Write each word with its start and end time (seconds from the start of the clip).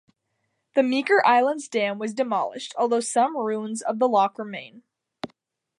The 0.73 0.81
Meeker 0.81 1.23
Island 1.27 1.69
dam 1.69 1.99
was 1.99 2.15
demolished, 2.15 2.73
although 2.75 3.01
some 3.01 3.37
ruins 3.37 3.83
of 3.83 3.99
the 3.99 4.09
lock 4.09 4.39
remain. 4.39 4.81